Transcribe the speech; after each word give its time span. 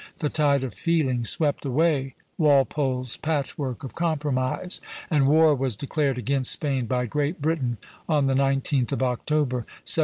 The 0.17 0.29
tide 0.29 0.63
of 0.63 0.73
feeling 0.73 1.25
swept 1.25 1.63
away 1.63 2.15
Walpole's 2.39 3.17
patchwork 3.17 3.83
of 3.83 3.93
compromise, 3.93 4.81
and 5.11 5.27
war 5.27 5.53
was 5.53 5.75
declared 5.75 6.17
against 6.17 6.51
Spain 6.51 6.87
by 6.87 7.05
Great 7.05 7.39
Britain 7.39 7.77
on 8.09 8.25
the 8.25 8.33
19th 8.33 8.93
of 8.93 9.03
October, 9.03 9.57
1739. 9.57 9.67